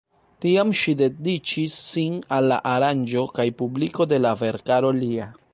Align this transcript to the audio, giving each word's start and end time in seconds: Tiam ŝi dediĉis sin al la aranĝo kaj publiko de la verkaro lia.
Tiam 0.45 0.71
ŝi 0.79 0.93
dediĉis 1.01 1.75
sin 1.89 2.17
al 2.39 2.49
la 2.53 2.59
aranĝo 2.73 3.29
kaj 3.39 3.49
publiko 3.63 4.11
de 4.15 4.23
la 4.29 4.37
verkaro 4.45 4.95
lia. 5.05 5.35